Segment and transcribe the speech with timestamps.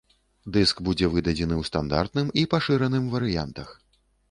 [0.53, 3.79] Дыск будзе выдадзены ў стандартным і пашыраным варыянтах.